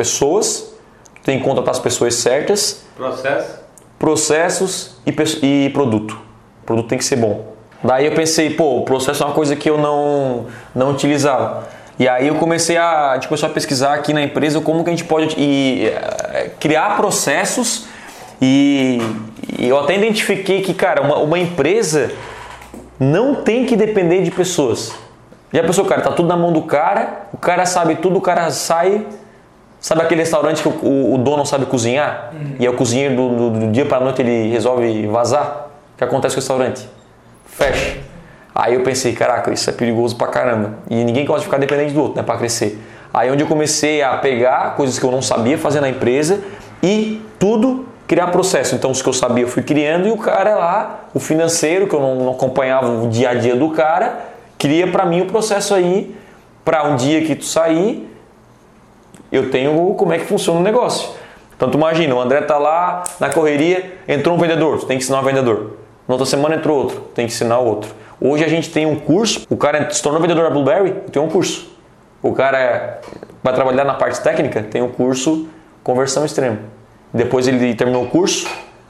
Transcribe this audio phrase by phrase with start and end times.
[0.00, 0.72] pessoas,
[1.22, 3.58] tem que contratar as pessoas certas, Processo?
[3.98, 6.18] processos e, e produto.
[6.62, 7.52] O produto tem que ser bom.
[7.84, 11.68] Daí eu pensei, pô, o processo é uma coisa que eu não, não utilizava.
[11.98, 14.88] E aí eu comecei a, a gente começou a pesquisar aqui na empresa como que
[14.88, 17.84] a gente pode e, eh, criar processos
[18.40, 18.98] e,
[19.58, 22.10] e eu até identifiquei que, cara, uma, uma empresa
[22.98, 24.94] não tem que depender de pessoas.
[25.52, 28.50] Já pensou, cara, tá tudo na mão do cara, o cara sabe tudo, o cara
[28.50, 29.06] sai.
[29.80, 32.32] Sabe aquele restaurante que o, o- o dono não sabe cozinhar?
[32.58, 35.68] E é o cozinheiro do, do- do dia pra noite ele resolve vazar?
[35.94, 36.88] O que acontece com o restaurante?
[37.46, 37.98] Fecha.
[38.54, 40.74] Aí eu pensei, caraca, isso é perigoso pra caramba.
[40.90, 42.78] E ninguém gosta de ficar dependente do outro, né, pra crescer.
[43.12, 46.40] Aí onde eu comecei a pegar coisas que eu não sabia fazer na empresa
[46.82, 48.74] e tudo criar processo.
[48.74, 51.94] Então os que eu sabia eu fui criando e o cara lá, o financeiro, que
[51.94, 54.18] eu não, não acompanhava o dia a dia do cara,
[54.58, 56.14] cria pra mim o processo aí
[56.64, 58.08] pra um dia que tu sair,
[59.30, 61.10] eu tenho como é que funciona o negócio.
[61.56, 65.04] Então tu imagina, o André tá lá na correria, entrou um vendedor, tu tem que
[65.04, 65.76] ensinar o vendedor.
[66.08, 67.94] Na outra semana entrou outro, tem que ensinar outro.
[68.20, 71.28] Hoje a gente tem um curso, o cara se tornou vendedor da Blueberry, tem um
[71.28, 71.70] curso.
[72.22, 73.00] O cara
[73.42, 75.48] vai trabalhar na parte técnica, tem um curso
[75.82, 76.58] conversão extrema.
[77.12, 78.48] Depois ele terminou o curso,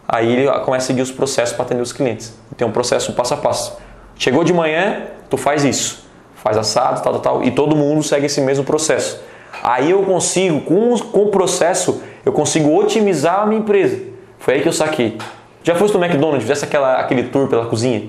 [0.08, 2.34] aí ele começa a seguir os processos para atender os clientes.
[2.56, 3.78] Tem um processo passo a passo.
[4.16, 8.26] Chegou de manhã, tu faz isso, faz assado, tal, tal, tal, e todo mundo segue
[8.26, 9.20] esse mesmo processo.
[9.62, 14.00] Aí eu consigo, com, com o processo, eu consigo otimizar a minha empresa.
[14.38, 15.18] Foi aí que eu saquei.
[15.62, 18.08] Já fosse no McDonald's, fizesse aquela, aquele tour pela cozinha?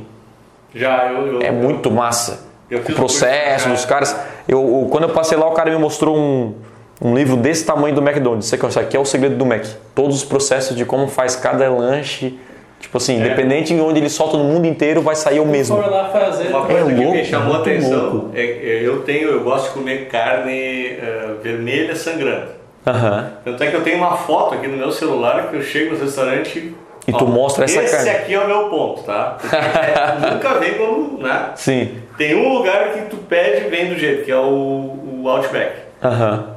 [0.74, 1.34] Já, eu.
[1.34, 2.50] eu É muito massa.
[2.70, 3.88] Eu o processo dos é.
[3.88, 4.18] caras.
[4.48, 6.56] Eu, quando eu passei lá, o cara me mostrou um,
[7.02, 8.46] um livro desse tamanho do McDonald's.
[8.46, 9.66] Isso aqui, ó, isso aqui é o segredo do Mac.
[9.94, 12.40] Todos os processos de como faz cada lanche.
[12.82, 15.82] Tipo assim, independente de onde ele solta no mundo inteiro, vai sair o mesmo.
[15.82, 16.48] For lá fazer.
[16.50, 18.32] Uma coisa que louco, me chamou a atenção louco.
[18.34, 22.48] é que eu tenho, eu gosto de comer carne eh, vermelha sangrando.
[22.86, 23.32] Aham.
[23.46, 26.02] Tanto é que eu tenho uma foto aqui no meu celular que eu chego no
[26.04, 26.74] restaurante
[27.08, 28.10] E tu mostra essa esse carne.
[28.10, 29.38] aqui é o meu ponto, tá?
[29.40, 31.52] Porque, é, nunca vem como, né?
[31.56, 31.92] Sim.
[32.18, 35.74] Tem um lugar que tu pede e vem do jeito, que é o, o Outback.
[36.04, 36.56] Aham.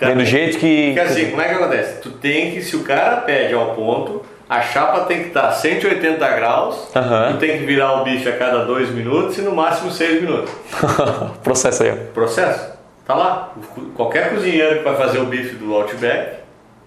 [0.00, 0.92] Vem do jeito que.
[0.94, 2.00] Porque assim, como é que acontece?
[2.00, 4.22] Tu tem que, se o cara pede ao ponto,
[4.56, 7.32] a chapa tem que estar 180 graus, Aham.
[7.32, 10.50] tu tem que virar o bicho a cada 2 minutos e no máximo 6 minutos.
[11.42, 11.92] Processo aí.
[12.14, 12.72] Processo?
[13.06, 13.52] Tá lá.
[13.94, 16.36] Qualquer cozinheiro que vai fazer o bife do Outback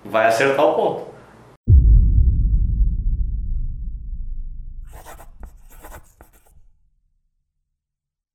[0.03, 1.01] vai acertar o ponto.